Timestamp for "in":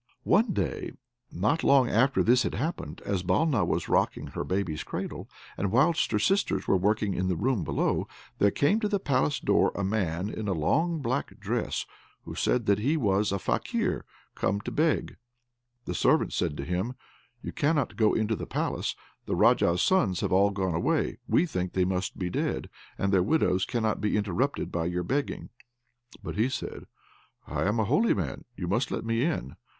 7.13-7.27, 10.31-10.47, 29.23-29.57